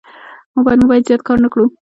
موبایل 0.55 0.79
مو 0.81 0.87
باید 0.89 1.07
زیات 1.07 1.21
کار 1.27 1.37
نه 1.43 1.49
کړو. 1.53 1.65